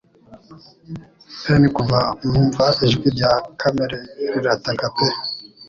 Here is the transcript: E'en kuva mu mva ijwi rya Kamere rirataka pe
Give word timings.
E'en 1.51 1.63
kuva 1.75 1.99
mu 2.29 2.39
mva 2.47 2.67
ijwi 2.85 3.07
rya 3.15 3.31
Kamere 3.59 3.97
rirataka 4.33 4.87
pe 4.95 5.07